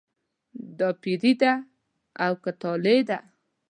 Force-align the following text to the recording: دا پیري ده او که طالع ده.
دا 0.79 0.89
پیري 1.01 1.33
ده 1.41 1.53
او 2.25 2.33
که 2.43 2.51
طالع 2.61 2.99
ده. 3.09 3.17